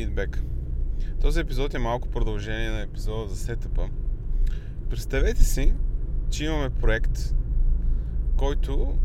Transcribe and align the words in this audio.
фидбек. 0.00 0.42
Този 1.20 1.40
епизод 1.40 1.74
е 1.74 1.78
малко 1.78 2.08
продължение 2.08 2.70
на 2.70 2.80
епизода 2.80 3.28
за 3.28 3.36
сетъпа. 3.36 3.88
Представете 4.90 5.44
си, 5.44 5.74
че 6.30 6.44
имаме 6.44 6.70
проект, 6.70 7.34
който 8.36 8.98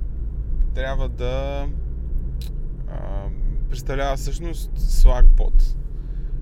трябва 0.74 1.10
да 1.10 1.68
а, 2.88 3.28
представлява 3.70 4.18
всъщност 4.18 4.72
Slack 4.78 5.26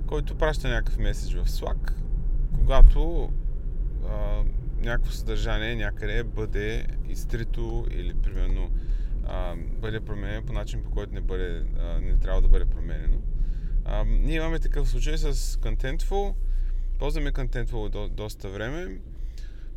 който 0.07 0.35
праща 0.35 0.67
някакъв 0.67 0.97
меседж 0.97 1.33
в 1.33 1.45
Slack, 1.45 1.93
когато 2.57 3.29
а, 4.09 4.43
някакво 4.79 5.11
съдържание 5.11 5.75
някъде 5.75 6.23
бъде 6.23 6.87
изтрито 7.09 7.85
или 7.91 8.13
примерно 8.13 8.69
а, 9.27 9.55
бъде 9.81 9.99
променено 9.99 10.45
по 10.45 10.53
начин, 10.53 10.83
по 10.83 10.91
който 10.91 11.13
не, 11.13 11.21
бъде, 11.21 11.63
а, 11.79 11.99
не 11.99 12.17
трябва 12.17 12.41
да 12.41 12.47
бъде 12.47 12.65
променено. 12.65 13.17
Ние 14.07 14.35
имаме 14.35 14.59
такъв 14.59 14.89
случай 14.89 15.17
с 15.17 15.33
Contentful. 15.33 16.33
Ползваме 16.99 17.31
Contentful 17.31 17.89
до, 17.89 18.09
доста 18.09 18.49
време. 18.49 18.99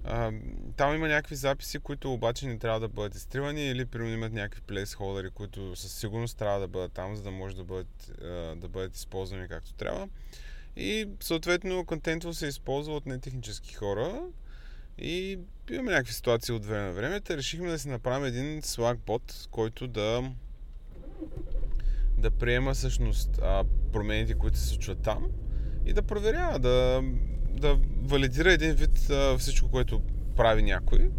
А, 0.05 0.33
там 0.77 0.95
има 0.95 1.09
някакви 1.09 1.37
записи, 1.37 1.79
които 1.79 2.13
обаче 2.13 2.47
не 2.47 2.59
трябва 2.59 2.81
да 2.81 2.89
бъдат 2.89 3.15
изтривани 3.15 3.71
или 3.71 3.85
примерно 3.85 4.15
имат 4.15 4.33
някакви 4.33 4.61
плейсхолдери, 4.61 5.31
които 5.31 5.77
със 5.77 5.93
сигурност 5.93 6.39
трябва 6.39 6.61
да 6.61 6.69
бъдат 6.69 6.93
там, 6.93 7.17
за 7.17 7.23
да 7.23 7.31
може 7.31 7.57
да 7.57 7.65
бъдат, 7.65 8.13
да 8.61 8.69
бъдат 8.69 8.97
използвани 8.97 9.49
както 9.49 9.75
трябва. 9.75 10.09
И 10.77 11.09
съответно 11.21 11.85
Contentful 11.85 12.33
се 12.33 12.47
използва 12.47 12.95
от 12.95 13.07
нетехнически 13.07 13.75
хора, 13.75 14.23
и 14.99 15.39
имаме 15.71 15.93
някакви 15.93 16.13
ситуации 16.13 16.55
от 16.55 16.67
време 16.67 16.87
на 16.87 16.93
време. 16.93 17.21
решихме 17.31 17.71
да 17.71 17.79
си 17.79 17.89
направим 17.89 18.25
един 18.25 18.63
Slack 18.63 18.97
бот, 18.97 19.49
който 19.51 19.89
да 19.89 20.33
да 22.19 22.31
приема 22.31 22.75
всъщност 22.75 23.41
а, 23.43 23.65
промените, 23.93 24.35
които 24.35 24.59
се 24.59 24.67
случват 24.67 24.99
там 24.99 25.27
и 25.87 25.93
да 25.93 26.03
проверява, 26.03 26.59
да, 26.59 27.03
да 27.51 27.79
валидира 28.03 28.53
един 28.53 28.73
вид 28.73 29.11
а, 29.11 29.39
всичко, 29.39 29.71
което 29.71 30.03
прави 30.37 30.63
някой. 30.63 31.11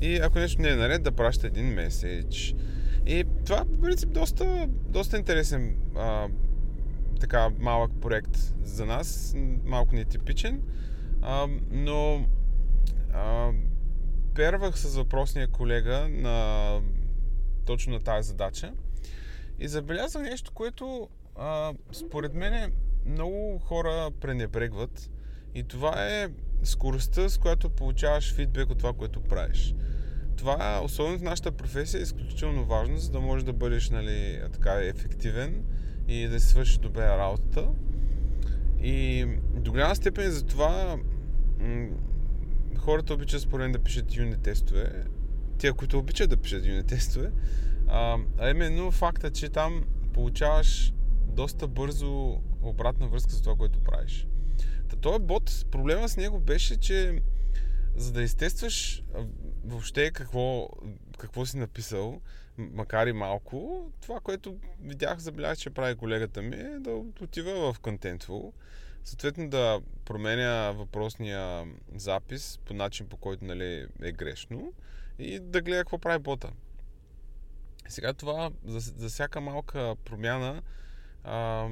И 0.00 0.16
ако 0.16 0.38
нещо 0.38 0.62
не 0.62 0.68
е 0.68 0.76
наред, 0.76 1.02
да 1.02 1.12
праща 1.12 1.46
един 1.46 1.66
меседж. 1.66 2.54
И 3.06 3.24
това, 3.44 3.64
по 3.64 3.80
принцип, 3.80 4.10
доста, 4.10 4.68
доста 4.68 5.16
интересен 5.16 5.76
а, 5.96 6.28
така 7.20 7.50
малък 7.58 7.92
проект 8.00 8.36
за 8.62 8.86
нас, 8.86 9.34
малко 9.64 9.94
нетипичен, 9.94 10.62
а, 11.22 11.46
но 11.70 12.26
а, 13.14 13.50
первах 14.34 14.78
с 14.78 14.96
въпросния 14.96 15.48
колега 15.48 16.08
на 16.08 16.80
точно 17.64 17.92
на 17.92 18.00
тази 18.00 18.28
задача 18.28 18.72
и 19.60 19.68
забелязах 19.68 20.22
нещо, 20.22 20.52
което 20.52 21.08
а, 21.36 21.72
според 21.92 22.34
мен 22.34 22.72
много 23.06 23.58
хора 23.58 24.10
пренебрегват 24.20 25.10
и 25.54 25.62
това 25.62 26.06
е 26.08 26.28
скоростта, 26.62 27.28
с 27.28 27.38
която 27.38 27.70
получаваш 27.70 28.34
фидбек 28.34 28.70
от 28.70 28.78
това, 28.78 28.92
което 28.92 29.20
правиш. 29.20 29.74
Това, 30.36 30.80
особено 30.84 31.18
в 31.18 31.22
нашата 31.22 31.52
професия, 31.52 31.98
е 31.98 32.02
изключително 32.02 32.64
важно, 32.64 32.98
за 32.98 33.10
да 33.10 33.20
можеш 33.20 33.44
да 33.44 33.52
бъдеш 33.52 33.90
нали, 33.90 34.40
така 34.52 34.72
ефективен 34.72 35.64
и 36.08 36.26
да 36.26 36.40
си 36.40 36.46
свършиш 36.46 36.78
добре 36.78 37.08
работата. 37.08 37.68
И 38.80 39.26
до 39.54 39.70
голяма 39.70 39.96
степен 39.96 40.30
за 40.30 40.46
това 40.46 40.98
хората 42.76 43.14
обичат 43.14 43.40
според 43.40 43.64
мен 43.64 43.72
да 43.72 43.78
пишат 43.78 44.16
юни 44.16 44.36
тестове. 44.36 45.04
Тия, 45.58 45.72
които 45.72 45.98
обичат 45.98 46.30
да 46.30 46.36
пишат 46.36 46.66
юни 46.66 46.84
тестове. 46.84 47.30
А, 47.88 48.18
а 48.38 48.50
именно 48.50 48.90
факта, 48.90 49.30
че 49.30 49.48
там 49.48 49.84
получаваш 50.12 50.92
доста 51.26 51.68
бързо 51.68 52.40
обратна 52.62 53.08
връзка 53.08 53.32
за 53.32 53.42
това, 53.42 53.56
което 53.56 53.80
правиш. 53.80 54.26
Та 54.88 54.96
този 54.96 55.24
бот, 55.24 55.66
проблема 55.70 56.08
с 56.08 56.16
него 56.16 56.40
беше, 56.40 56.76
че 56.76 57.22
за 57.96 58.12
да 58.12 58.22
изтестваш 58.22 59.04
въобще 59.64 60.10
какво, 60.10 60.68
какво 61.18 61.46
си 61.46 61.56
написал, 61.56 62.20
макар 62.58 63.06
и 63.06 63.12
малко, 63.12 63.90
това, 64.00 64.20
което 64.20 64.56
видях, 64.82 65.18
забелязах, 65.18 65.58
че 65.58 65.70
прави 65.70 65.96
колегата 65.96 66.42
ми, 66.42 66.56
е 66.56 66.78
да 66.78 66.90
отива 67.20 67.72
в 67.72 67.80
Contentful, 67.80 68.52
съответно 69.04 69.50
да 69.50 69.80
променя 70.04 70.70
въпросния 70.70 71.64
запис 71.94 72.58
по 72.64 72.74
начин, 72.74 73.08
по 73.08 73.16
който 73.16 73.44
нали, 73.44 73.86
е 74.02 74.12
грешно 74.12 74.72
и 75.18 75.38
да 75.38 75.60
гледа 75.60 75.78
какво 75.78 75.98
прави 75.98 76.18
бота. 76.18 76.50
Сега 77.88 78.12
това, 78.12 78.50
за, 78.64 78.92
за 78.96 79.08
всяка 79.08 79.40
малка 79.40 79.94
промяна, 80.04 80.62
а, 81.24 81.68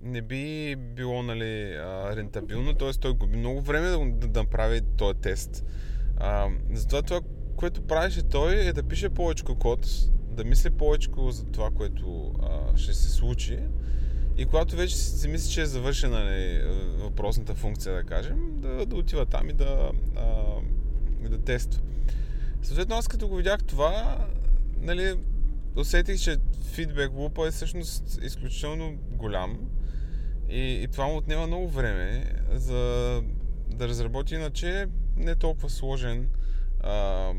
не 0.00 0.22
би 0.22 0.76
било 0.76 1.22
нали, 1.22 1.78
рентабилно, 2.16 2.74
т.е. 2.74 2.92
той 2.92 3.12
губи 3.12 3.36
много 3.36 3.60
време 3.60 3.88
да, 3.88 3.98
да, 3.98 4.28
да 4.28 4.42
направи 4.42 4.80
този 4.96 5.18
тест. 5.18 5.64
А, 6.16 6.48
затова 6.72 7.02
това, 7.02 7.20
което 7.56 7.82
правеше 7.82 8.22
той 8.22 8.54
е 8.54 8.72
да 8.72 8.82
пише 8.82 9.08
повече 9.08 9.44
код, 9.44 9.86
да 10.30 10.44
мисли 10.44 10.70
повече 10.70 11.10
за 11.28 11.44
това, 11.44 11.70
което 11.70 12.34
а, 12.42 12.76
ще 12.76 12.94
се 12.94 13.10
случи 13.10 13.58
и 14.36 14.46
когато 14.46 14.76
вече 14.76 14.96
си 14.96 15.28
мисли, 15.28 15.52
че 15.52 15.62
е 15.62 15.66
завършена 15.66 16.24
нали, 16.24 16.62
въпросната 16.98 17.54
функция, 17.54 17.94
да 17.94 18.04
кажем, 18.04 18.60
да, 18.60 18.86
да 18.86 18.96
отива 18.96 19.26
там 19.26 19.50
и 19.50 19.52
да, 19.52 19.90
а, 20.16 21.28
да 21.28 21.38
тества. 21.38 21.80
Съответно, 22.62 22.96
аз 22.96 23.08
като 23.08 23.28
го 23.28 23.36
видях 23.36 23.64
това, 23.64 24.26
нали, 24.80 25.14
усетих, 25.76 26.20
че 26.20 26.36
фидбек 26.72 27.12
лупа 27.14 27.46
е 27.46 27.50
всъщност 27.50 28.18
изключително 28.22 28.98
голям 29.10 29.70
и, 30.48 30.82
и 30.82 30.88
това 30.88 31.06
му 31.06 31.16
отнема 31.16 31.46
много 31.46 31.68
време 31.68 32.32
за 32.52 33.22
да 33.68 33.88
разработи 33.88 34.34
иначе 34.34 34.86
не 35.16 35.34
толкова 35.34 35.70
сложен 35.70 36.28
а, 36.80 37.32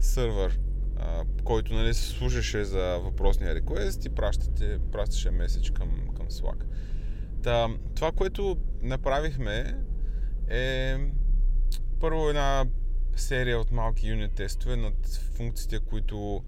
сървър 0.00 0.58
а, 0.96 1.24
който 1.44 1.74
нали, 1.74 1.94
се 1.94 2.08
слушаше 2.08 2.64
за 2.64 2.98
въпросния 3.04 3.54
реквест 3.54 4.04
и 4.04 4.08
пращате, 4.08 4.78
пращаше 4.92 5.30
меседж 5.30 5.70
към, 5.70 6.08
към 6.16 6.26
Slack. 6.28 6.64
Та, 7.42 7.68
това, 7.94 8.12
което 8.12 8.56
направихме 8.82 9.78
е 10.48 10.96
първо 12.00 12.28
една 12.28 12.64
серия 13.16 13.60
от 13.60 13.70
малки 13.70 14.08
юнит 14.08 14.34
тестове 14.34 14.76
над 14.76 15.06
функциите, 15.36 15.78
които 15.78 16.44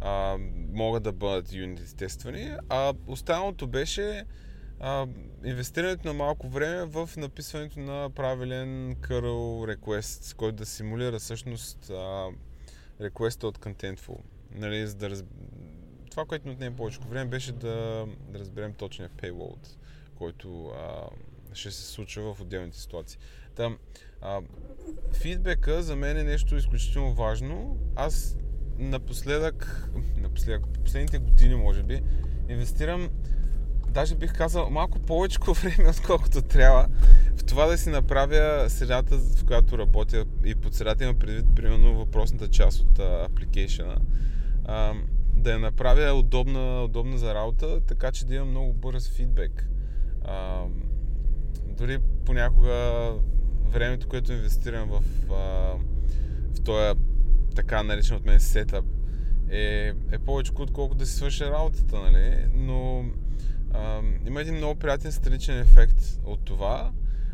а, 0.00 0.36
могат 0.72 1.02
да 1.02 1.12
бъдат 1.12 1.52
юнит 1.52 1.96
тествани, 1.96 2.56
а 2.68 2.94
останалото 3.06 3.66
беше 3.66 4.24
а, 4.80 5.06
инвестирането 5.44 6.08
на 6.08 6.14
малко 6.14 6.48
време 6.48 6.84
в 6.84 7.10
написването 7.16 7.80
на 7.80 8.10
правилен 8.10 8.96
curl 8.96 9.76
request, 9.76 10.36
който 10.36 10.56
да 10.56 10.66
симулира 10.66 11.18
всъщност 11.18 11.90
а, 11.90 12.26
реквеста 13.00 13.46
от 13.46 13.58
Contentful. 13.58 14.18
Нали, 14.54 14.86
за 14.86 14.94
да 14.94 15.10
раз... 15.10 15.24
Това, 16.10 16.24
което 16.24 16.48
ни 16.48 16.54
отнема 16.54 16.76
повече 16.76 16.98
време, 17.08 17.30
беше 17.30 17.52
да, 17.52 18.06
да 18.28 18.38
разберем 18.38 18.72
точния 18.72 19.10
payload, 19.10 19.76
който 20.14 20.66
а, 20.66 21.08
ще 21.56 21.70
се 21.70 21.82
случва 21.82 22.34
в 22.34 22.40
отделните 22.40 22.78
ситуации. 22.78 23.18
Та, 23.54 23.70
а, 24.20 24.40
фидбека 25.12 25.82
за 25.82 25.96
мен 25.96 26.16
е 26.16 26.24
нещо 26.24 26.56
изключително 26.56 27.14
важно. 27.14 27.78
Аз 27.96 28.36
напоследък, 28.78 29.88
напоследък, 30.16 30.66
последните 30.84 31.18
години, 31.18 31.54
може 31.54 31.82
би, 31.82 32.02
инвестирам 32.48 33.10
даже 33.96 34.14
бих 34.14 34.36
казал 34.36 34.70
малко 34.70 34.98
повече 34.98 35.38
време, 35.62 35.90
отколкото 35.90 36.42
трябва 36.42 36.88
в 37.36 37.44
това 37.44 37.66
да 37.66 37.78
си 37.78 37.90
направя 37.90 38.70
средата, 38.70 39.18
в 39.18 39.44
която 39.44 39.78
работя 39.78 40.24
и 40.44 40.54
под 40.54 40.74
средата 40.74 41.04
има 41.04 41.14
предвид, 41.14 41.46
примерно, 41.56 41.94
въпросната 41.94 42.48
част 42.48 42.80
от 42.80 42.98
апликейшена, 42.98 43.98
да 45.32 45.52
я 45.52 45.58
направя 45.58 46.12
удобна, 46.12 46.82
удобна 46.84 47.18
за 47.18 47.34
работа, 47.34 47.80
така 47.80 48.12
че 48.12 48.26
да 48.26 48.34
имам 48.34 48.50
много 48.50 48.72
бърз 48.72 49.08
фидбек. 49.08 49.68
А, 50.24 50.64
дори 51.76 51.98
понякога 52.24 53.12
времето, 53.68 54.08
което 54.08 54.32
инвестирам 54.32 54.88
в, 54.88 55.02
а, 55.30 55.34
в 56.54 56.64
този 56.64 57.00
така 57.54 57.82
наречен 57.82 58.16
от 58.16 58.24
мен 58.24 58.40
сетъп, 58.40 58.84
е, 59.50 59.92
е 60.12 60.18
повече 60.18 60.52
отколкото 60.58 60.98
да 60.98 61.06
си 61.06 61.14
свърша 61.16 61.50
работата, 61.50 62.00
нали? 62.00 62.46
Но 62.54 63.04
а, 63.72 64.00
има 64.26 64.40
един 64.40 64.54
много 64.54 64.74
приятен 64.78 65.12
страничен 65.12 65.58
ефект 65.58 66.20
от 66.24 66.44
това, 66.44 66.92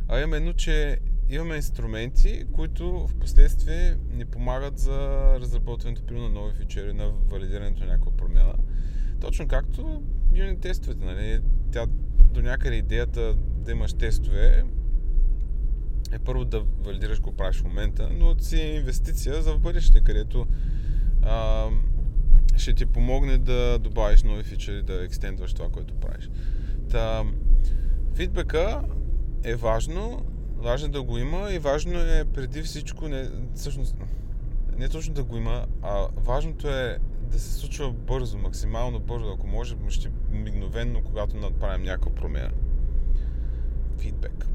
а 0.09 0.21
именно, 0.21 0.55
че 0.55 0.99
имаме 1.31 1.57
инструменти, 1.57 2.45
които 2.53 3.07
в 3.07 3.15
последствие 3.15 3.97
ни 4.11 4.25
помагат 4.25 4.79
за 4.79 4.99
разработването 5.41 6.15
на 6.15 6.29
нови 6.29 6.55
фичери, 6.55 6.93
на 6.93 7.09
валидирането 7.09 7.81
на 7.81 7.87
някаква 7.87 8.13
промяна. 8.13 8.55
Точно 9.21 9.49
както 9.49 10.03
юнит 10.35 10.61
тестовете. 10.61 11.05
Нали? 11.05 11.41
Тя 11.73 11.87
до 12.33 12.43
някъде 12.43 12.77
идеята 12.77 13.35
да 13.37 13.71
имаш 13.71 13.93
тестове 13.93 14.65
е 16.13 16.19
първо 16.19 16.45
да 16.45 16.61
валидираш 16.61 17.19
какво 17.19 17.33
правиш 17.33 17.57
в 17.57 17.65
момента, 17.65 18.11
но 18.19 18.39
си 18.39 18.61
е 18.61 18.77
инвестиция 18.77 19.43
за 19.43 19.53
в 19.53 19.59
бъдеще, 19.59 20.01
където 20.01 20.47
а, 21.23 21.67
ще 22.57 22.75
ти 22.75 22.87
помогне 22.87 23.39
да 23.39 23.79
добавиш 23.79 24.23
нови 24.23 24.43
фичери, 24.43 24.83
да 24.83 25.05
екстендваш 25.05 25.55
това, 25.55 25.69
което 25.69 25.95
правиш. 25.95 26.31
Та, 26.91 27.25
фидбека 28.15 28.83
е 29.45 29.55
важно, 29.55 30.27
важно 30.57 30.89
да 30.89 31.03
го 31.03 31.19
има 31.19 31.53
и 31.53 31.59
важно 31.59 31.99
е 31.99 32.25
преди 32.35 32.63
всичко, 32.63 33.09
не, 33.09 33.31
всъщност, 33.55 33.97
не 34.77 34.89
точно 34.89 35.15
да 35.15 35.25
го 35.25 35.37
има, 35.37 35.67
а 35.83 36.07
важното 36.17 36.69
е 36.69 36.99
да 37.33 37.39
се 37.39 37.55
случва 37.55 37.93
бързо, 37.93 38.39
максимално 38.39 39.01
бързо, 39.01 39.33
ако 39.33 39.47
може, 39.47 39.77
почти 39.77 40.09
мигновенно, 40.31 41.03
когато 41.05 41.37
направим 41.37 41.83
някаква 41.83 42.15
промяна. 42.15 42.53
Фидбек. 43.99 44.47